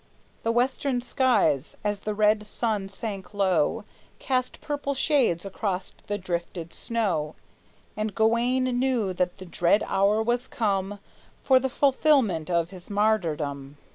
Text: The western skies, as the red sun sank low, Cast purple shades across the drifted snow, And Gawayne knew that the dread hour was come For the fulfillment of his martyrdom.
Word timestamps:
The 0.41 0.51
western 0.51 0.99
skies, 1.01 1.77
as 1.83 1.99
the 1.99 2.15
red 2.15 2.47
sun 2.47 2.89
sank 2.89 3.35
low, 3.35 3.83
Cast 4.17 4.59
purple 4.59 4.95
shades 4.95 5.45
across 5.45 5.91
the 6.07 6.17
drifted 6.17 6.73
snow, 6.73 7.35
And 7.95 8.15
Gawayne 8.15 8.79
knew 8.79 9.13
that 9.13 9.37
the 9.37 9.45
dread 9.45 9.83
hour 9.85 10.23
was 10.23 10.47
come 10.47 10.97
For 11.43 11.59
the 11.59 11.69
fulfillment 11.69 12.49
of 12.49 12.71
his 12.71 12.89
martyrdom. 12.89 13.77